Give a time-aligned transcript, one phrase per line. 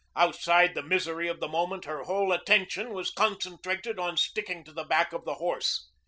[0.15, 4.83] Outside the misery of the moment her whole attention was concentrated on sticking to the
[4.83, 5.91] back of the horse.